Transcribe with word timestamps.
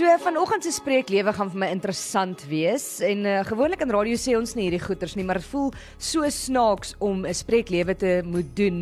So 0.00 0.08
vanoggend 0.16 0.64
se 0.64 0.70
spreeklewe 0.72 1.32
gaan 1.36 1.50
vir 1.52 1.60
my 1.60 1.66
interessant 1.74 2.40
wees 2.48 2.84
en 3.04 3.26
uh, 3.28 3.34
gewoonlik 3.44 3.82
in 3.84 3.90
radio 3.92 4.16
sê 4.16 4.32
ons 4.38 4.54
nie 4.56 4.64
hierdie 4.64 4.80
goeters 4.80 5.12
nie, 5.12 5.26
maar 5.28 5.36
dit 5.36 5.48
voel 5.50 5.66
so 6.00 6.24
snaaks 6.32 6.94
om 7.04 7.26
'n 7.28 7.36
spreeklewe 7.36 7.92
te 7.92 8.12
moet 8.24 8.48
doen 8.56 8.78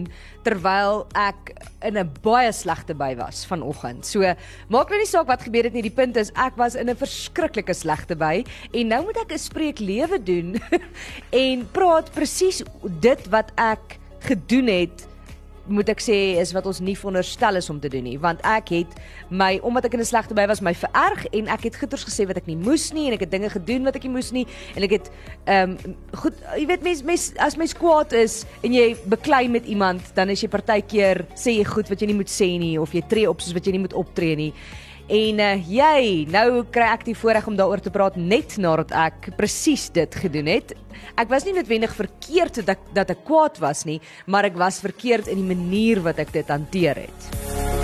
terwyl 0.47 1.09
ek 1.19 1.59
in 1.83 1.99
'n 1.99 2.13
baie 2.23 2.53
slegte 2.55 2.95
by 2.95 3.17
was 3.19 3.43
vanoggend. 3.51 4.07
So 4.07 4.23
maak 4.71 4.95
nou 4.95 4.99
nie 5.03 5.11
saak 5.11 5.27
wat 5.27 5.43
gebeur 5.43 5.65
het 5.65 5.75
nie, 5.75 5.83
die 5.83 5.99
punt 5.99 6.15
is 6.17 6.31
ek 6.37 6.55
was 6.55 6.77
in 6.77 6.87
'n 6.87 6.95
verskriklike 6.95 7.75
slegte 7.75 8.15
by 8.15 8.45
en 8.73 8.87
nou 8.87 9.03
moet 9.03 9.19
ek 9.19 9.33
'n 9.35 9.39
spreeklewe 9.39 10.23
doen 10.23 10.55
en 11.49 11.67
praat 11.73 12.15
presies 12.15 12.63
dit 13.01 13.27
wat 13.27 13.51
ek 13.59 13.99
gedoen 14.23 14.71
het 14.71 15.09
moet 15.69 15.89
ek 15.93 16.01
sê 16.03 16.19
is 16.41 16.53
wat 16.57 16.67
ons 16.67 16.81
nie 16.85 16.97
veronderstel 16.99 17.61
is 17.61 17.71
om 17.71 17.81
te 17.81 17.91
doen 17.93 18.05
nie 18.05 18.17
want 18.21 18.41
ek 18.47 18.73
het 18.75 18.97
my 19.31 19.59
omdat 19.63 19.89
ek 19.89 19.95
in 19.99 20.01
'n 20.01 20.11
slegte 20.11 20.35
by 20.35 20.47
was 20.47 20.61
my 20.61 20.75
vererg 20.75 21.27
en 21.33 21.49
ek 21.49 21.69
het 21.69 21.77
goeters 21.77 22.05
gesê 22.05 22.27
wat 22.27 22.37
ek 22.37 22.47
nie 22.47 22.57
moes 22.57 22.93
nie 22.93 23.07
en 23.09 23.15
ek 23.15 23.21
het 23.21 23.31
dinge 23.31 23.51
gedoen 23.51 23.85
wat 23.85 23.97
ek 23.97 24.05
nie 24.05 24.15
moes 24.17 24.33
nie 24.33 24.47
en 24.77 24.83
ek 24.83 24.91
het 24.91 25.11
ehm 25.47 25.77
um, 25.85 25.97
goed 26.13 26.35
jy 26.57 26.67
weet 26.67 26.83
mens 26.83 27.03
mens 27.03 27.33
as 27.37 27.57
mens 27.57 27.75
kwaad 27.75 28.13
is 28.13 28.45
en 28.63 28.73
jy 28.73 28.97
beklei 29.07 29.49
met 29.49 29.67
iemand 29.67 30.03
dan 30.15 30.31
is 30.31 30.43
jy 30.43 30.49
partykeer 30.49 31.27
sê 31.35 31.59
jy 31.59 31.65
goed 31.65 31.89
wat 31.89 32.01
jy 32.01 32.07
nie 32.07 32.21
moet 32.21 32.31
sê 32.31 32.59
nie 32.59 32.79
of 32.79 32.93
jy 32.93 33.03
tree 33.09 33.29
op 33.29 33.41
soos 33.41 33.55
wat 33.55 33.65
jy 33.67 33.73
nie 33.73 33.85
moet 33.87 33.95
optree 33.95 34.37
nie 34.37 34.53
En 35.09 35.39
uh, 35.41 35.55
jy, 35.65 36.27
nou 36.29 36.67
kry 36.69 36.91
ek 36.93 37.07
die 37.07 37.17
voorreg 37.17 37.47
om 37.49 37.57
daaroor 37.57 37.81
te 37.81 37.93
praat 37.93 38.19
net 38.21 38.59
nadat 38.61 38.93
ek 38.93 39.31
presies 39.39 39.87
dit 39.97 40.19
gedoen 40.21 40.51
het. 40.53 40.75
Ek 41.17 41.33
was 41.33 41.47
nie 41.49 41.57
noodwendig 41.57 41.95
verkeerd 41.97 42.61
dat 42.61 42.75
ek 42.77 42.85
dat 42.93 43.15
ek 43.17 43.25
kwaad 43.25 43.57
was 43.65 43.87
nie, 43.89 44.03
maar 44.29 44.51
ek 44.51 44.61
was 44.61 44.83
verkeerd 44.85 45.33
in 45.33 45.41
die 45.41 45.49
manier 45.55 46.05
wat 46.05 46.21
ek 46.21 46.37
dit 46.37 46.53
hanteer 46.53 47.07
het. 47.07 47.78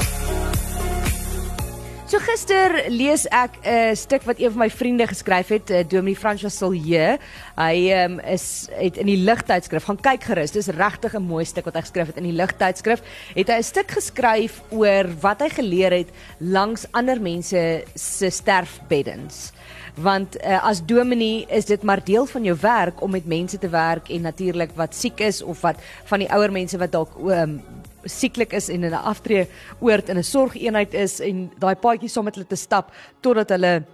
So 2.15 2.20
gister 2.23 2.70
lees 2.95 3.25
ek 3.27 3.57
'n 3.67 3.97
stuk 3.98 4.23
wat 4.23 4.39
een 4.39 4.53
van 4.55 4.61
my 4.62 4.70
vriende 4.70 5.07
geskryf 5.07 5.48
het, 5.48 5.70
uh, 5.70 5.83
Dominee 5.83 6.15
François 6.15 6.56
Silje. 6.56 7.19
Hy 7.59 7.91
um, 7.91 8.21
is 8.21 8.69
het 8.71 8.97
in 9.03 9.06
die 9.06 9.19
ligtydskrif 9.19 9.83
gaan 9.83 9.98
kyk 9.98 10.23
gerus. 10.23 10.55
Dis 10.55 10.71
regtig 10.71 11.17
'n 11.17 11.27
mooi 11.27 11.45
stuk 11.45 11.65
wat 11.65 11.75
hy 11.75 11.81
geskryf 11.81 12.06
het 12.06 12.17
in 12.17 12.31
die 12.31 12.39
ligtydskrif. 12.39 13.03
Het 13.34 13.48
hy 13.48 13.59
'n 13.59 13.62
stuk 13.62 13.91
geskryf 13.91 14.62
oor 14.71 15.11
wat 15.21 15.43
hy 15.43 15.48
geleer 15.48 15.91
het 15.91 16.09
langs 16.39 16.87
ander 16.93 17.21
mense 17.21 17.83
se 17.95 18.31
sterfbeddens. 18.31 19.51
Want 19.97 20.37
uh, 20.37 20.62
as 20.62 20.87
dominee 20.87 21.47
is 21.49 21.65
dit 21.65 21.83
maar 21.83 22.05
deel 22.05 22.27
van 22.27 22.45
jou 22.45 22.56
werk 22.61 23.03
om 23.03 23.11
met 23.11 23.27
mense 23.27 23.59
te 23.59 23.69
werk 23.69 24.09
en 24.09 24.21
natuurlik 24.21 24.71
wat 24.77 24.95
siek 24.95 25.21
is 25.21 25.43
of 25.43 25.61
wat 25.61 25.77
van 26.05 26.19
die 26.19 26.31
ouer 26.31 26.53
mense 26.53 26.78
wat 26.78 26.93
dalk 26.93 27.11
um, 27.19 27.62
sieklik 28.05 28.52
is 28.52 28.69
en 28.69 28.84
in 28.84 28.92
'n 28.92 29.05
aftree 29.05 29.47
oord 29.80 30.08
in 30.08 30.19
'n 30.19 30.22
sorgeenheid 30.22 30.94
is 30.94 31.20
en 31.20 31.50
daai 31.58 31.74
paadjie 31.74 32.08
saam 32.08 32.24
met 32.24 32.34
hulle 32.34 32.47
te 32.47 32.56
stap 32.56 32.92
totdat 33.20 33.50
hulle 33.50 33.84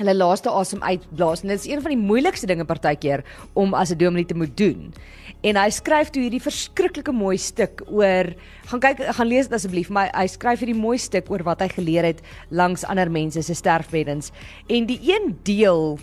hulle 0.00 0.14
laaste 0.14 0.50
asem 0.50 0.82
uitblaas. 0.82 1.42
En 1.42 1.48
dit 1.52 1.60
is 1.60 1.68
een 1.68 1.82
van 1.82 1.92
die 1.92 2.00
moeilikste 2.00 2.48
dinge 2.48 2.64
partykeer 2.64 3.24
om 3.52 3.74
as 3.74 3.90
'n 3.90 3.98
dominee 3.98 4.26
te 4.26 4.34
moet 4.34 4.56
doen. 4.56 4.94
En 5.40 5.56
hy 5.56 5.70
skryf 5.70 6.10
toe 6.10 6.22
hierdie 6.22 6.42
verskriklike 6.42 7.12
mooi 7.12 7.36
stuk 7.38 7.82
oor 7.86 8.34
gaan 8.66 8.80
kyk 8.80 8.98
gaan 9.16 9.26
lees 9.26 9.48
dit 9.48 9.52
asseblief, 9.52 9.88
maar 9.88 10.10
hy 10.14 10.26
skryf 10.26 10.58
hierdie 10.58 10.80
mooi 10.80 10.98
stuk 10.98 11.30
oor 11.30 11.42
wat 11.42 11.60
hy 11.60 11.68
geleer 11.68 12.04
het 12.04 12.20
langs 12.48 12.84
ander 12.84 13.10
mense 13.10 13.42
se 13.42 13.54
sterfbeddens. 13.54 14.30
En 14.68 14.86
die 14.86 15.00
een 15.02 15.38
deel 15.42 15.98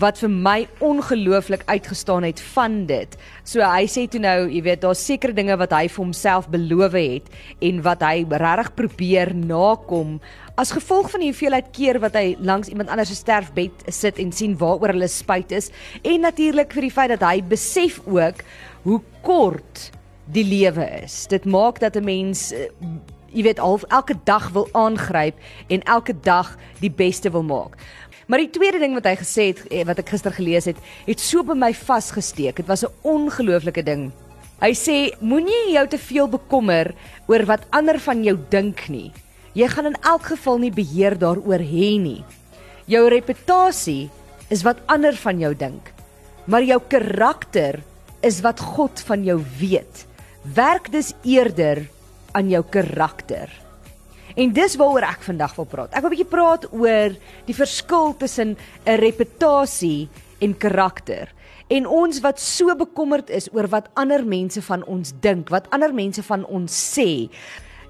wat 0.00 0.18
vir 0.18 0.30
my 0.30 0.56
ongelooflik 0.84 1.62
uitgestaan 1.66 2.26
het 2.26 2.40
van 2.54 2.86
dit. 2.86 3.16
So 3.44 3.64
hy 3.64 3.86
sê 3.90 4.06
toe 4.10 4.20
nou, 4.20 4.48
jy 4.50 4.62
weet, 4.66 4.82
daar's 4.82 5.04
sekere 5.06 5.34
dinge 5.36 5.56
wat 5.56 5.72
hy 5.72 5.86
vir 5.88 6.02
homself 6.04 6.48
beloof 6.52 6.96
het 6.98 7.30
en 7.60 7.82
wat 7.86 8.02
hy 8.06 8.24
regtig 8.30 8.72
probeer 8.78 9.34
nakom 9.34 10.18
as 10.56 10.72
gevolg 10.72 11.10
van 11.12 11.20
die 11.20 11.30
hoeveelheid 11.30 11.68
keer 11.76 11.98
wat 12.00 12.16
hy 12.16 12.36
langs 12.40 12.70
iemand 12.72 12.88
anders 12.92 13.12
se 13.12 13.18
sterfbed 13.18 13.84
sit 13.92 14.20
en 14.22 14.32
sien 14.32 14.56
waaroor 14.56 14.94
hulle 14.94 15.08
spyt 15.12 15.52
is 15.52 15.68
en 16.02 16.24
natuurlik 16.24 16.72
vir 16.72 16.88
die 16.88 16.94
feit 16.94 17.12
dat 17.12 17.26
hy 17.28 17.42
besef 17.44 18.00
ook 18.06 18.40
hoe 18.86 19.02
kort 19.26 19.90
die 20.32 20.46
lewe 20.46 20.86
is. 21.04 21.26
Dit 21.30 21.44
maak 21.44 21.78
dat 21.80 21.96
'n 21.96 22.04
mens 22.04 22.52
eh, 22.52 22.70
jy 23.36 23.42
weet 23.42 23.58
half 23.58 23.84
elke 23.92 24.16
dag 24.24 24.48
wil 24.54 24.68
aangryp 24.72 25.36
en 25.68 25.82
elke 25.82 26.14
dag 26.20 26.56
die 26.80 26.90
beste 26.90 27.30
wil 27.30 27.42
maak. 27.42 27.76
Maar 28.26 28.42
die 28.42 28.50
tweede 28.50 28.80
ding 28.82 28.94
wat 28.98 29.06
hy 29.06 29.14
gesê 29.20 29.50
het 29.52 29.60
eh, 29.70 29.84
wat 29.86 30.00
ek 30.02 30.10
gister 30.10 30.34
gelees 30.34 30.66
het, 30.66 30.78
het 31.06 31.22
so 31.22 31.46
by 31.46 31.54
my 31.54 31.70
vasgesteek. 31.74 32.58
Dit 32.58 32.66
was 32.66 32.82
'n 32.82 32.94
ongelooflike 33.02 33.82
ding. 33.82 34.10
Hy 34.60 34.72
sê 34.74 35.12
moenie 35.20 35.72
jou 35.72 35.86
te 35.86 35.98
veel 35.98 36.28
bekommer 36.28 36.94
oor 37.28 37.44
wat 37.46 37.66
ander 37.70 38.00
van 38.00 38.24
jou 38.24 38.36
dink 38.50 38.88
nie. 38.88 39.12
Jy 39.54 39.68
gaan 39.68 39.86
in 39.86 39.98
elk 40.02 40.22
geval 40.22 40.58
nie 40.58 40.70
beheer 40.70 41.18
daaroor 41.18 41.60
hê 41.60 42.00
nie. 42.00 42.24
Jou 42.86 43.08
reputasie 43.08 44.10
is 44.48 44.62
wat 44.62 44.80
ander 44.86 45.16
van 45.16 45.38
jou 45.38 45.54
dink. 45.54 45.92
Maar 46.46 46.62
jou 46.62 46.80
karakter 46.88 47.82
is 48.22 48.40
wat 48.40 48.60
God 48.60 49.00
van 49.00 49.24
jou 49.24 49.42
weet. 49.60 50.06
Werk 50.42 50.92
dus 50.92 51.12
eerder 51.22 51.88
aan 52.32 52.48
jou 52.48 52.62
karakter. 52.70 53.65
En 54.36 54.52
dis 54.52 54.74
waaroor 54.76 55.06
ek 55.08 55.22
vandag 55.24 55.54
wil 55.56 55.64
praat. 55.64 55.94
Ek 55.96 56.02
wil 56.04 56.10
'n 56.10 56.14
bietjie 56.14 56.28
praat 56.28 56.64
oor 56.72 57.14
die 57.46 57.56
verskil 57.56 58.12
tussen 58.20 58.56
'n 58.84 58.98
reputasie 59.00 60.08
en 60.40 60.56
karakter. 60.56 61.32
En 61.68 61.86
ons 61.86 62.20
wat 62.20 62.40
so 62.40 62.74
bekommerd 62.76 63.30
is 63.30 63.48
oor 63.52 63.66
wat 63.68 63.88
ander 63.94 64.26
mense 64.26 64.62
van 64.62 64.84
ons 64.84 65.12
dink, 65.20 65.48
wat 65.48 65.70
ander 65.70 65.94
mense 65.94 66.22
van 66.22 66.44
ons 66.44 66.70
sê. 66.96 67.30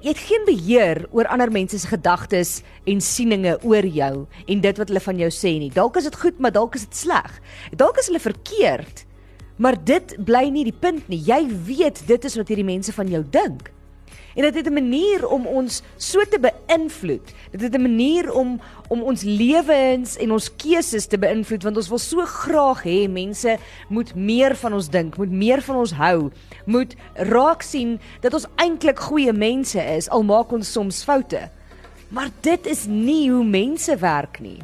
Jy 0.01 0.09
het 0.09 0.19
geen 0.19 0.45
beheer 0.47 1.07
oor 1.11 1.27
ander 1.27 1.51
mense 1.51 1.79
se 1.79 1.89
gedagtes 1.89 2.63
en 2.87 3.01
sieninge 3.01 3.59
oor 3.65 3.85
jou 3.85 4.27
en 4.47 4.61
dit 4.61 4.79
wat 4.79 4.89
hulle 4.89 5.01
van 5.01 5.19
jou 5.19 5.31
sê 5.31 5.59
nie. 5.59 5.71
Dalk 5.71 5.97
is 5.97 6.05
dit 6.05 6.17
goed, 6.17 6.39
maar 6.39 6.53
dalk 6.53 6.75
is 6.75 6.85
dit 6.85 6.97
sleg. 6.97 7.41
Dalk 7.77 7.99
is 7.99 8.07
hulle 8.07 8.21
verkeerd. 8.21 9.05
Maar 9.57 9.85
dit 9.85 10.17
bly 10.25 10.49
nie 10.49 10.65
die 10.65 10.79
punt 10.81 11.09
nie. 11.09 11.19
Jy 11.27 11.47
weet 11.67 12.07
dit 12.07 12.25
is 12.25 12.37
wat 12.37 12.49
hierdie 12.49 12.65
mense 12.65 12.93
van 12.93 13.09
jou 13.09 13.25
dink. 13.31 13.73
En 14.37 14.43
dit 14.43 14.55
het 14.55 14.67
'n 14.69 14.73
manier 14.73 15.29
om 15.29 15.47
ons 15.47 15.83
so 15.97 16.21
te 16.31 16.39
beïnvloed. 16.41 17.33
Dit 17.51 17.61
het 17.61 17.75
'n 17.75 17.83
manier 17.83 18.33
om 18.33 18.61
om 18.89 19.03
ons 19.03 19.23
lewens 19.23 20.17
en 20.17 20.33
ons 20.33 20.57
keuses 20.57 21.07
te 21.07 21.19
beïnvloed 21.19 21.63
want 21.63 21.77
ons 21.77 21.89
wil 21.89 21.99
so 21.99 22.25
graag 22.25 22.85
hê 22.85 23.09
mense 23.09 23.59
moet 23.89 24.15
meer 24.15 24.57
van 24.57 24.73
ons 24.73 24.89
dink, 24.89 25.17
moet 25.17 25.31
meer 25.31 25.63
van 25.63 25.77
ons 25.77 25.93
hou, 25.93 26.31
moet 26.65 26.95
raak 27.15 27.63
sien 27.63 28.01
dat 28.21 28.35
ons 28.35 28.47
eintlik 28.57 28.99
goeie 28.99 29.33
mense 29.33 29.81
is 29.81 30.09
al 30.09 30.23
maak 30.23 30.53
ons 30.53 30.73
soms 30.73 31.05
foute. 31.05 31.51
Maar 32.09 32.29
dit 32.41 32.67
is 32.67 32.87
nie 32.87 33.31
hoe 33.31 33.45
mense 33.45 33.97
werk 33.97 34.41
nie. 34.41 34.59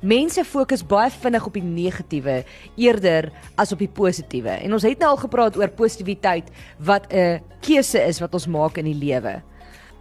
Mense 0.00 0.44
fokus 0.44 0.84
baie 0.84 1.10
vinnig 1.10 1.46
op 1.46 1.54
die 1.56 1.64
negatiewe 1.64 2.44
eerder 2.76 3.30
as 3.56 3.72
op 3.72 3.80
die 3.80 3.88
positiewe. 3.88 4.58
En 4.60 4.76
ons 4.76 4.84
het 4.84 4.98
nou 5.00 5.14
al 5.14 5.20
gepraat 5.24 5.56
oor 5.56 5.72
positiwiteit 5.72 6.50
wat 6.78 7.12
'n 7.12 7.40
keuse 7.60 8.00
is 8.00 8.20
wat 8.20 8.34
ons 8.34 8.46
maak 8.46 8.78
in 8.78 8.84
die 8.84 9.00
lewe. 9.06 9.42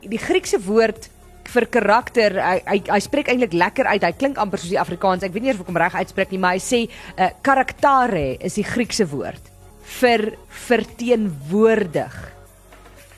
Die 0.01 0.19
Griekse 0.19 0.59
woord 0.59 1.09
vir 1.43 1.65
karakter, 1.65 2.41
hy 2.41 2.61
hy, 2.65 2.81
hy 2.89 2.99
spreek 2.99 3.27
eintlik 3.27 3.53
lekker 3.53 3.85
uit. 3.85 4.03
Hy 4.03 4.11
klink 4.11 4.37
amper 4.37 4.59
soos 4.59 4.73
die 4.73 4.79
Afrikaans. 4.79 5.23
Ek 5.23 5.33
weet 5.33 5.43
nie 5.43 5.51
of 5.51 5.61
ek 5.61 5.67
hom 5.67 5.77
reg 5.77 5.95
uitspreek 5.95 6.31
nie, 6.31 6.39
maar 6.39 6.53
hy 6.53 6.63
sê 6.63 6.87
'n 6.87 6.89
uh, 7.17 7.29
karaktare 7.41 8.37
is 8.39 8.55
die 8.55 8.63
Griekse 8.63 9.07
woord 9.07 9.51
vir 9.99 10.37
verteenwoordig 10.49 12.15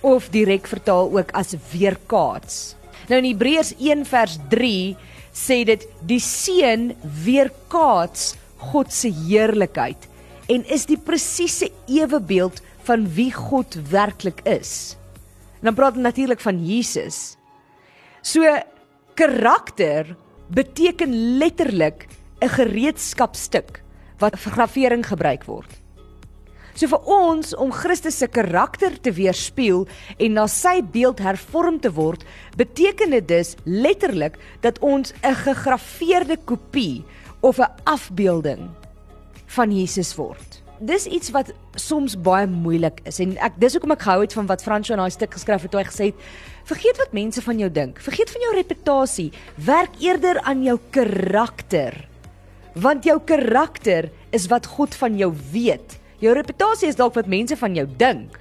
of 0.01 0.29
direk 0.29 0.67
vertaal 0.67 1.09
ook 1.11 1.31
as 1.31 1.55
weerkaats. 1.71 2.75
Nou 3.07 3.19
in 3.21 3.31
Hebreërs 3.31 3.73
1 3.79 4.05
vers 4.05 4.37
3 4.51 4.95
sê 5.37 5.61
dit 5.67 5.83
die 6.09 6.21
seun 6.23 6.91
weerkaats 7.25 8.33
God 8.71 8.91
se 8.93 9.11
heerlikheid 9.13 10.07
en 10.49 10.63
is 10.73 10.87
die 10.89 10.97
presiese 10.97 11.69
ewebeeld 11.91 12.61
van 12.87 13.03
wie 13.17 13.29
God 13.35 13.75
werklik 13.91 14.41
is. 14.47 14.95
En 15.59 15.69
dan 15.69 15.77
praat 15.77 15.97
hulle 15.97 16.07
natuurlik 16.07 16.41
van 16.41 16.61
Jesus. 16.65 17.35
So 18.23 18.45
karakter 19.17 20.15
beteken 20.47 21.37
letterlik 21.37 22.07
'n 22.41 22.49
gereedskapstuk 22.49 23.81
wat 24.19 24.39
vir 24.39 24.51
gravering 24.51 25.05
gebruik 25.05 25.43
word. 25.45 25.69
So 26.77 26.85
vir 26.91 27.07
ons 27.09 27.55
om 27.57 27.71
Christus 27.73 28.19
se 28.21 28.27
karakter 28.29 28.93
te 29.01 29.09
weerspieël 29.17 29.87
en 30.21 30.35
na 30.37 30.43
sy 30.45 30.75
beeld 30.93 31.23
hervorm 31.25 31.79
te 31.81 31.89
word, 31.89 32.21
beteken 32.59 33.15
dit 33.15 33.25
dus 33.25 33.55
letterlik 33.65 34.37
dat 34.61 34.77
ons 34.85 35.13
'n 35.25 35.33
gegraveerde 35.33 36.37
kopie 36.45 37.03
of 37.41 37.57
'n 37.57 37.73
afbeelding 37.85 38.69
van 39.47 39.71
Jesus 39.71 40.15
word. 40.15 40.61
Dis 40.79 41.05
iets 41.05 41.31
wat 41.31 41.51
soms 41.75 42.13
baie 42.21 42.47
moeilik 42.47 42.99
is 43.05 43.19
en 43.19 43.37
ek 43.37 43.53
dis 43.57 43.73
hoekom 43.73 43.91
ek 43.91 44.01
gehou 44.01 44.21
het 44.21 44.33
van 44.33 44.45
wat 44.45 44.61
Fransjo 44.61 44.93
in 44.93 44.99
daai 44.99 45.09
stuk 45.09 45.33
geskryf 45.33 45.61
het 45.61 45.71
toe 45.71 45.81
hy 45.81 45.87
gesê 45.87 46.05
het 46.05 46.21
vergeet 46.65 46.97
wat 46.97 47.13
mense 47.13 47.41
van 47.41 47.57
jou 47.57 47.71
dink. 47.71 47.99
Vergeet 47.99 48.29
van 48.29 48.41
jou 48.41 48.53
reputasie. 48.53 49.31
Werk 49.55 49.97
eerder 49.99 50.41
aan 50.41 50.63
jou 50.63 50.79
karakter. 50.91 52.07
Want 52.73 53.03
jou 53.03 53.19
karakter 53.25 54.11
is 54.29 54.47
wat 54.47 54.65
God 54.65 54.95
van 54.95 55.17
jou 55.17 55.33
weet 55.51 55.97
Jou 56.17 56.33
reputasie 56.33 56.89
is 56.89 56.97
dalk 56.97 57.13
wat 57.13 57.27
mense 57.29 57.53
van 57.59 57.75
jou 57.77 57.85
dink. 57.99 58.39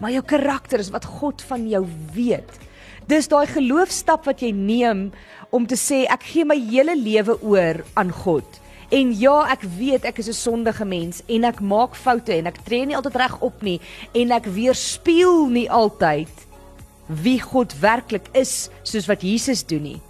Maar 0.00 0.14
jou 0.14 0.22
karakter 0.24 0.80
is 0.80 0.92
wat 0.92 1.04
God 1.18 1.42
van 1.44 1.66
jou 1.68 1.82
weet. 2.14 2.54
Dis 3.06 3.28
daai 3.28 3.46
geloofstap 3.50 4.24
wat 4.26 4.40
jy 4.42 4.54
neem 4.56 5.10
om 5.54 5.66
te 5.68 5.76
sê 5.76 6.04
ek 6.10 6.24
gee 6.32 6.48
my 6.48 6.56
hele 6.56 6.96
lewe 6.96 7.36
oor 7.44 7.82
aan 8.00 8.10
God. 8.24 8.48
En 8.88 9.12
ja, 9.18 9.36
ek 9.52 9.66
weet 9.76 10.08
ek 10.08 10.18
is 10.18 10.28
'n 10.28 10.32
sondige 10.32 10.84
mens 10.84 11.22
en 11.28 11.44
ek 11.44 11.60
maak 11.60 11.94
foute 11.94 12.32
en 12.32 12.46
ek 12.46 12.64
tree 12.64 12.86
nie 12.86 12.96
altyd 12.96 13.16
reg 13.16 13.40
op 13.42 13.62
nie 13.62 13.80
en 14.14 14.32
ek 14.32 14.46
weerspieël 14.46 15.48
nie 15.48 15.70
altyd 15.70 16.32
wie 17.08 17.40
God 17.40 17.74
werklik 17.80 18.28
is 18.32 18.70
soos 18.82 19.06
wat 19.06 19.22
Jesus 19.22 19.66
doen 19.66 19.82
nie. 19.82 20.00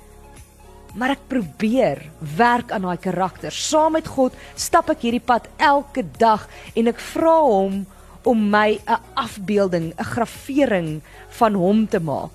Maar 0.97 1.13
ek 1.13 1.27
probeer 1.29 2.01
werk 2.37 2.73
aan 2.73 2.87
daai 2.89 3.01
karakter. 3.01 3.53
Saam 3.53 3.99
met 3.99 4.09
God 4.09 4.37
stap 4.57 4.89
ek 4.95 5.05
hierdie 5.05 5.25
pad 5.25 5.49
elke 5.61 6.07
dag 6.17 6.47
en 6.73 6.89
ek 6.89 7.03
vra 7.13 7.37
hom 7.45 7.85
om 8.27 8.49
my 8.51 8.81
'n 8.81 9.01
afbeelding, 9.15 9.93
'n 9.93 10.05
gravering 10.05 11.03
van 11.39 11.55
hom 11.55 11.87
te 11.89 12.01
maak. 12.01 12.33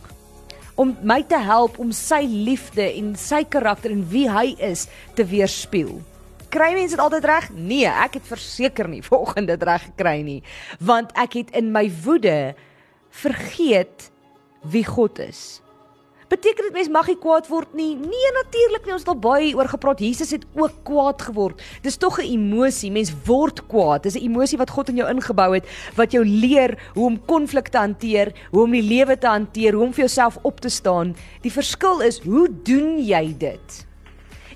Om 0.76 0.98
my 1.04 1.24
te 1.24 1.38
help 1.38 1.80
om 1.80 1.92
sy 1.92 2.22
liefde 2.22 2.96
en 2.96 3.16
sy 3.16 3.44
karakter 3.44 3.92
en 3.92 4.08
wie 4.10 4.30
hy 4.30 4.56
is 4.58 4.88
te 5.16 5.26
weerspieël. 5.26 6.02
Kry 6.50 6.74
mense 6.74 6.96
dit 6.96 7.00
altyd 7.00 7.26
reg? 7.26 7.50
Nee, 7.56 7.88
ek 7.88 8.14
het 8.14 8.24
verseker 8.28 8.88
nie 8.88 9.02
volgende 9.14 9.58
dit 9.58 9.68
reg 9.68 9.82
gekry 9.82 10.22
nie, 10.22 10.44
want 10.80 11.12
ek 11.16 11.34
het 11.34 11.52
in 11.52 11.72
my 11.72 11.92
woede 12.04 12.56
vergeet 13.10 14.12
wie 14.62 14.86
God 14.86 15.20
is. 15.20 15.62
Beteken 16.32 16.64
dit 16.70 16.76
mens 16.78 16.88
mag 16.88 17.10
nie 17.12 17.18
kwaad 17.20 17.50
word 17.52 17.74
nie? 17.76 17.90
Nee, 18.00 18.30
natuurlik 18.38 18.86
nie. 18.86 18.94
Ons 18.96 19.04
het 19.04 19.12
al 19.12 19.20
baie 19.20 19.52
oor 19.58 19.68
gepraat. 19.68 20.00
Jesus 20.00 20.32
het 20.32 20.46
ook 20.56 20.78
kwaad 20.88 21.26
geword. 21.28 21.60
Dis 21.84 22.00
tog 22.00 22.20
'n 22.20 22.32
emosie. 22.32 22.92
Mens 22.92 23.12
word 23.26 23.60
kwaad. 23.68 24.04
Dis 24.04 24.16
'n 24.16 24.24
emosie 24.24 24.58
wat 24.58 24.70
God 24.70 24.90
in 24.90 24.96
jou 24.96 25.10
ingebou 25.10 25.54
het 25.54 25.68
wat 25.96 26.12
jou 26.12 26.24
leer 26.26 26.78
hoe 26.94 27.06
om 27.06 27.26
konflikte 27.26 27.78
hanteer, 27.78 28.32
hoe 28.52 28.64
om 28.64 28.72
die 28.72 28.82
lewe 28.82 29.18
te 29.18 29.28
hanteer, 29.28 29.74
hoe 29.74 29.84
om 29.84 29.94
vir 29.94 30.08
jouself 30.08 30.38
op 30.42 30.60
te 30.60 30.70
staan. 30.70 31.16
Die 31.42 31.52
verskil 31.52 32.02
is, 32.02 32.20
hoe 32.20 32.48
doen 32.64 33.00
jy 33.06 33.36
dit? 33.38 33.88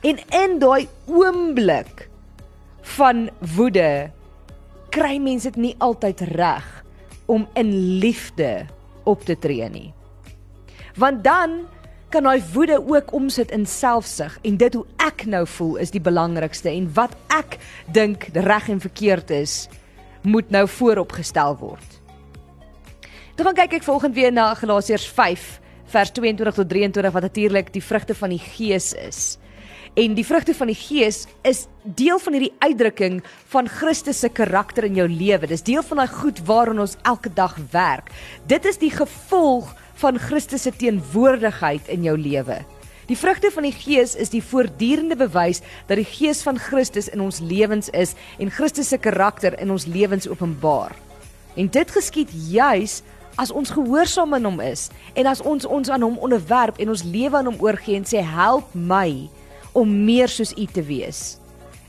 En 0.01 0.17
in 0.31 0.59
daai 0.59 0.87
oomblik 1.07 2.09
van 2.81 3.29
woede 3.55 4.11
kry 4.89 5.17
mense 5.17 5.49
dit 5.49 5.55
nie 5.55 5.75
altyd 5.77 6.21
reg 6.21 6.83
om 7.25 7.47
in 7.53 7.99
liefde 7.99 8.65
op 9.03 9.25
te 9.25 9.35
tree 9.39 9.69
nie. 9.69 9.94
Want 10.95 11.23
dan 11.23 11.65
kan 12.09 12.23
daai 12.23 12.43
woede 12.53 12.77
ook 12.79 13.13
omsit 13.13 13.51
in 13.51 13.65
selfsug 13.65 14.37
en 14.41 14.57
dit 14.57 14.73
hoe 14.73 14.85
ek 15.03 15.25
nou 15.27 15.43
voel 15.57 15.75
is 15.83 15.91
die 15.91 16.01
belangrikste 16.03 16.71
en 16.71 16.87
wat 16.95 17.15
ek 17.35 17.57
dink 17.91 18.29
reg 18.33 18.69
en 18.71 18.79
verkeerd 18.79 19.33
is 19.35 19.65
moet 20.23 20.49
nou 20.49 20.63
vooropgestel 20.67 21.57
word. 21.59 21.99
Dan 23.35 23.49
gaan 23.49 23.59
kyk 23.65 23.79
ek 23.81 23.87
volgende 23.87 24.15
weer 24.15 24.31
na 24.31 24.53
Galasiërs 24.55 25.07
5 25.11 25.49
vers 25.91 26.11
22 26.15 26.55
tot 26.55 26.69
23 26.69 27.13
wat 27.13 27.27
natuurlik 27.27 27.73
die 27.73 27.83
vrugte 27.83 28.15
van 28.15 28.31
die 28.31 28.41
gees 28.41 28.93
is. 28.95 29.35
En 29.95 30.11
die 30.15 30.25
vrugte 30.27 30.51
van 30.53 30.67
die 30.67 30.75
Gees 30.75 31.21
is 31.47 31.67
deel 31.83 32.19
van 32.19 32.35
hierdie 32.35 32.55
uitdrukking 32.59 33.21
van 33.53 33.69
Christus 33.71 34.19
se 34.19 34.27
karakter 34.27 34.83
in 34.89 34.97
jou 34.99 35.05
lewe. 35.07 35.47
Dis 35.47 35.63
deel 35.63 35.85
van 35.87 36.01
daai 36.01 36.11
goed 36.11 36.41
waaraan 36.43 36.81
ons 36.83 36.97
elke 37.07 37.31
dag 37.31 37.55
werk. 37.71 38.11
Dit 38.43 38.67
is 38.67 38.81
die 38.81 38.91
gevolg 38.91 39.71
van 40.01 40.19
Christus 40.19 40.65
se 40.67 40.71
teenwoordigheid 40.75 41.87
in 41.87 42.03
jou 42.03 42.17
lewe. 42.17 42.61
Die 43.05 43.17
vrugte 43.17 43.51
van 43.53 43.67
die 43.67 43.73
Gees 43.75 44.15
is 44.17 44.31
die 44.33 44.41
voortdurende 44.43 45.15
bewys 45.15 45.61
dat 45.85 45.99
die 45.99 46.07
Gees 46.09 46.41
van 46.41 46.57
Christus 46.57 47.09
in 47.13 47.21
ons 47.21 47.39
lewens 47.39 47.91
is 47.93 48.15
en 48.41 48.49
Christus 48.49 48.89
se 48.89 48.97
karakter 48.97 49.53
in 49.61 49.71
ons 49.71 49.85
lewens 49.85 50.27
openbaar. 50.27 50.95
En 51.55 51.69
dit 51.69 51.91
geskied 51.91 52.33
juis 52.49 53.03
as 53.37 53.51
ons 53.51 53.69
gehoorsaam 53.69 54.33
aan 54.33 54.49
hom 54.49 54.59
is 54.63 54.89
en 55.13 55.29
as 55.29 55.43
ons 55.45 55.67
ons 55.69 55.89
aan 55.89 56.01
hom 56.01 56.17
onderwerp 56.17 56.79
en 56.81 56.89
ons 56.95 57.05
lewe 57.05 57.37
aan 57.37 57.51
hom 57.51 57.61
oorgee 57.61 57.99
en 57.99 58.07
sê 58.09 58.23
help 58.25 58.73
my 58.73 59.29
om 59.75 59.91
meer 60.05 60.31
soos 60.31 60.55
U 60.57 60.65
te 60.65 60.81
wees. 60.87 61.37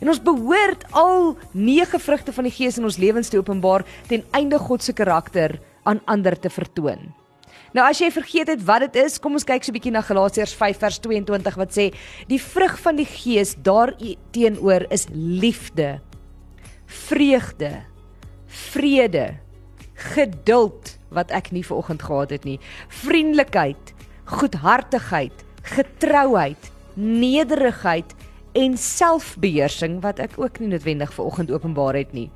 En 0.03 0.11
ons 0.13 0.21
behoort 0.21 0.85
al 0.93 1.37
nege 1.57 1.99
vrugte 2.03 2.35
van 2.35 2.45
die 2.45 2.53
Gees 2.53 2.77
in 2.77 2.85
ons 2.85 3.01
lewens 3.01 3.33
te 3.33 3.41
openbaar 3.41 3.87
ten 4.11 4.27
einde 4.37 4.59
God 4.61 4.85
se 4.85 4.93
karakter 4.93 5.57
aan 5.89 6.03
ander 6.05 6.37
te 6.37 6.53
vertoon. 6.53 7.15
Nou 7.77 7.85
as 7.85 7.99
jy 8.01 8.07
vergeet 8.09 8.49
het 8.49 8.63
wat 8.65 8.87
dit 8.87 8.95
is, 9.03 9.19
kom 9.21 9.35
ons 9.37 9.45
kyk 9.45 9.61
so 9.65 9.69
'n 9.69 9.77
bietjie 9.77 9.93
na 9.93 10.01
Galasiërs 10.01 10.55
5 10.57 10.79
vers 10.81 10.99
22 10.99 11.57
wat 11.61 11.77
sê 11.77 11.93
die 12.27 12.41
vrug 12.41 12.79
van 12.81 12.97
die 12.97 13.05
Gees 13.05 13.53
daarteenoor 13.61 14.87
is 14.89 15.05
liefde, 15.13 16.01
vreugde, 16.87 17.85
vrede, 18.47 19.37
geduld 19.93 20.97
wat 21.11 21.31
ek 21.31 21.53
nie 21.53 21.65
vanoggend 21.65 22.03
gehad 22.03 22.31
het 22.31 22.45
nie, 22.45 22.59
vriendelikheid, 22.89 23.93
goedhartigheid, 24.25 25.45
getrouheid, 25.63 26.73
nederigheid 26.95 28.15
en 28.55 28.77
selfbeheersing 28.77 30.01
wat 30.01 30.19
ek 30.19 30.39
ook 30.39 30.61
nie 30.61 30.69
noodwendig 30.69 31.13
vanoggend 31.13 31.51
openbaar 31.51 31.95
het 31.95 32.13
nie. 32.13 32.31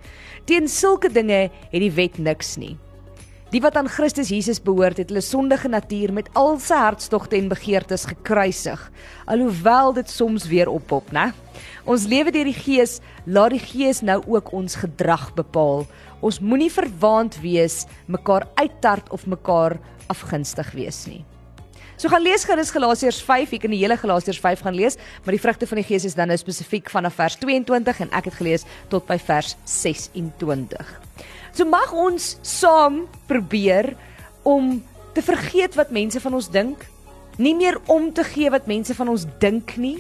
Teen 0.44 0.68
sulke 0.68 1.08
dinge 1.08 1.48
het 1.72 1.80
die 1.80 1.92
wet 1.92 2.18
niks 2.18 2.56
nie. 2.56 2.76
Die 3.50 3.58
wat 3.58 3.74
aan 3.74 3.88
Christus 3.90 4.28
Jesus 4.30 4.60
behoort, 4.62 5.00
het 5.02 5.08
hulle 5.10 5.24
sondige 5.26 5.66
natuur 5.66 6.12
met 6.14 6.28
al 6.38 6.52
sy 6.62 6.76
hartstogte 6.78 7.34
en 7.34 7.48
begeertes 7.50 8.04
gekruisig, 8.06 8.78
alhoewel 9.26 9.90
dit 9.96 10.12
soms 10.12 10.44
weer 10.46 10.70
oppop, 10.70 11.08
né? 11.10 11.32
Ons 11.82 12.04
lewe 12.06 12.30
deur 12.30 12.46
die 12.46 12.54
Gees, 12.54 13.00
laat 13.26 13.50
die 13.56 13.62
Gees 13.64 14.04
nou 14.06 14.20
ook 14.36 14.52
ons 14.54 14.78
gedrag 14.78 15.32
bepaal. 15.34 15.82
Ons 16.22 16.38
moenie 16.38 16.70
verwaand 16.70 17.40
wees, 17.42 17.88
mekaar 18.06 18.46
uittart 18.54 19.10
of 19.10 19.26
mekaar 19.26 19.80
afgunstig 20.14 20.70
wees 20.78 21.02
nie. 21.10 21.24
So 21.98 22.06
gaan 22.08 22.22
lees 22.22 22.46
gerus 22.46 22.70
Galasiërs 22.70 23.18
5, 23.26 23.58
ek 23.58 23.66
kan 23.66 23.74
die 23.74 23.82
hele 23.82 23.98
Galasiërs 23.98 24.38
5 24.40 24.62
gaan 24.68 24.78
lees, 24.78 24.94
maar 25.24 25.34
die 25.34 25.42
vrugte 25.42 25.66
van 25.66 25.82
die 25.82 25.88
Gees 25.90 26.06
is 26.06 26.14
dan 26.14 26.30
nou 26.30 26.38
spesifiek 26.38 26.86
vanaf 26.88 27.18
vers 27.18 27.34
22 27.42 28.06
en 28.06 28.14
ek 28.14 28.30
het 28.30 28.38
gelees 28.38 28.68
tot 28.94 29.10
by 29.10 29.18
vers 29.18 29.58
26. 29.66 30.98
So 31.52 31.66
mag 31.66 31.92
ons 31.92 32.36
saam 32.42 33.06
probeer 33.26 33.94
om 34.46 34.78
te 35.14 35.22
vergeet 35.22 35.74
wat 35.78 35.90
mense 35.90 36.20
van 36.22 36.34
ons 36.38 36.50
dink, 36.52 36.84
nie 37.40 37.54
meer 37.56 37.78
om 37.90 38.10
te 38.14 38.24
gee 38.24 38.50
wat 38.52 38.68
mense 38.70 38.94
van 38.94 39.10
ons 39.12 39.26
dink 39.42 39.76
nie, 39.80 39.98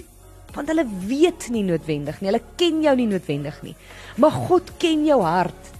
want 0.54 0.70
hulle 0.70 0.84
weet 1.06 1.48
nie 1.54 1.62
noodwendig 1.66 2.18
nie, 2.20 2.30
hulle 2.30 2.42
ken 2.58 2.82
jou 2.84 2.94
nie 2.98 3.08
noodwendig 3.10 3.58
nie. 3.64 3.74
Maar 4.18 4.34
God 4.48 4.70
ken 4.82 5.04
jou 5.06 5.20
hart. 5.22 5.72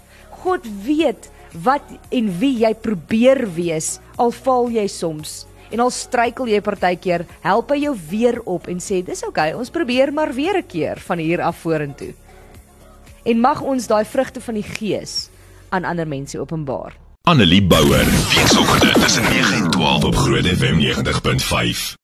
God 0.42 0.66
weet 0.86 1.28
wat 1.64 1.86
en 2.14 2.30
wie 2.38 2.54
jy 2.62 2.70
probeer 2.78 3.42
wees 3.56 3.98
al 4.20 4.30
val 4.44 4.70
jy 4.70 4.86
soms 4.90 5.44
en 5.70 5.82
al 5.84 5.92
struikel 5.94 6.48
jy 6.50 6.58
partykeer, 6.66 7.24
help 7.44 7.70
hy 7.70 7.84
jou 7.84 7.92
weer 8.10 8.40
op 8.42 8.66
en 8.70 8.80
sê 8.82 9.04
dis 9.06 9.22
oukei, 9.22 9.52
okay, 9.52 9.58
ons 9.58 9.70
probeer 9.70 10.10
maar 10.10 10.32
weer 10.34 10.58
'n 10.58 10.66
keer 10.66 10.98
van 10.98 11.18
hier 11.18 11.40
af 11.40 11.62
vorentoe. 11.62 12.14
En 13.24 13.40
mag 13.40 13.60
ons 13.62 13.86
daai 13.86 14.04
vrugte 14.04 14.40
van 14.40 14.54
die 14.54 14.66
Gees 14.66 15.30
aan 15.70 15.84
ander 15.84 16.08
mense 16.08 16.40
openbaar. 16.40 16.96
Annelie 17.22 17.62
Bouwer, 17.62 18.04
weekoggend 18.04 19.00
tussen 19.02 19.22
9 19.22 19.54
en 19.54 19.70
12 19.70 20.04
op 20.04 20.16
Groot 20.16 20.46
FM 20.46 20.78
90.5. 20.78 21.98